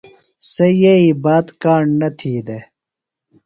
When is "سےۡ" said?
0.51-0.75